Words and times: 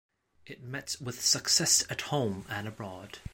It 0.47 0.63
met 0.63 0.95
with 0.99 1.23
success 1.23 1.85
at 1.87 2.01
home 2.01 2.47
and 2.49 2.67
abroad. 2.67 3.19